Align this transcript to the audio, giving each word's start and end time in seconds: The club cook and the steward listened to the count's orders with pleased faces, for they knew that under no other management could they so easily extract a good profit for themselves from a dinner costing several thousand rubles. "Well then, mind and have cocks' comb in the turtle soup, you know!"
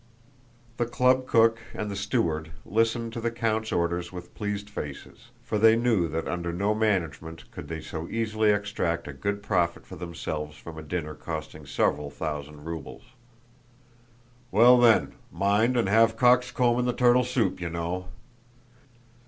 The 0.77 0.87
club 0.87 1.27
cook 1.27 1.59
and 1.75 1.91
the 1.91 1.95
steward 1.95 2.49
listened 2.65 3.13
to 3.13 3.21
the 3.21 3.29
count's 3.29 3.71
orders 3.71 4.11
with 4.11 4.33
pleased 4.33 4.67
faces, 4.67 5.29
for 5.43 5.59
they 5.59 5.75
knew 5.75 6.07
that 6.07 6.27
under 6.27 6.51
no 6.51 6.71
other 6.71 6.79
management 6.79 7.43
could 7.51 7.67
they 7.67 7.81
so 7.81 8.07
easily 8.09 8.49
extract 8.49 9.07
a 9.07 9.13
good 9.13 9.43
profit 9.43 9.85
for 9.85 9.97
themselves 9.97 10.57
from 10.57 10.75
a 10.79 10.81
dinner 10.81 11.13
costing 11.13 11.67
several 11.67 12.09
thousand 12.09 12.65
rubles. 12.65 13.03
"Well 14.49 14.79
then, 14.79 15.13
mind 15.31 15.77
and 15.77 15.87
have 15.87 16.17
cocks' 16.17 16.49
comb 16.49 16.79
in 16.79 16.85
the 16.85 16.93
turtle 16.93 17.23
soup, 17.23 17.61
you 17.61 17.69
know!" 17.69 18.07